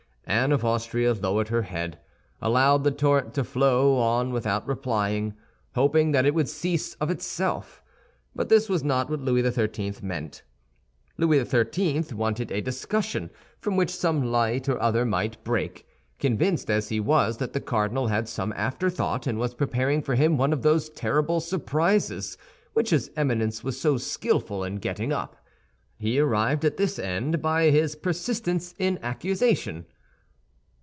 Anne 0.27 0.53
of 0.53 0.63
Austria 0.63 1.11
lowered 1.13 1.49
her 1.49 1.63
head, 1.63 1.99
allowed 2.41 2.85
the 2.85 2.91
torrent 2.91 3.33
to 3.33 3.43
flow 3.43 3.97
on 3.97 4.31
without 4.31 4.65
replying, 4.65 5.33
hoping 5.75 6.13
that 6.13 6.25
it 6.25 6.33
would 6.33 6.47
cease 6.47 6.93
of 6.95 7.09
itself; 7.09 7.83
but 8.33 8.47
this 8.47 8.69
was 8.69 8.81
not 8.81 9.09
what 9.09 9.19
Louis 9.19 9.43
XIII. 9.51 9.95
meant. 10.01 10.43
Louis 11.17 11.43
XIII. 11.43 12.01
wanted 12.13 12.49
a 12.49 12.61
discussion 12.61 13.29
from 13.59 13.75
which 13.75 13.89
some 13.89 14.31
light 14.31 14.69
or 14.69 14.79
other 14.81 15.03
might 15.03 15.43
break, 15.43 15.85
convinced 16.17 16.69
as 16.71 16.87
he 16.87 16.99
was 17.01 17.35
that 17.39 17.51
the 17.51 17.59
cardinal 17.59 18.07
had 18.07 18.29
some 18.29 18.53
afterthought 18.55 19.27
and 19.27 19.37
was 19.37 19.53
preparing 19.53 20.01
for 20.01 20.15
him 20.15 20.37
one 20.37 20.53
of 20.53 20.61
those 20.61 20.89
terrible 20.91 21.41
surprises 21.41 22.37
which 22.71 22.91
his 22.91 23.11
Eminence 23.17 23.65
was 23.65 23.77
so 23.81 23.97
skillful 23.97 24.63
in 24.63 24.77
getting 24.77 25.11
up. 25.11 25.35
He 25.97 26.19
arrived 26.21 26.63
at 26.63 26.77
this 26.77 26.97
end 26.97 27.41
by 27.41 27.69
his 27.69 27.97
persistence 27.97 28.73
in 28.79 28.97
accusation. 29.03 29.87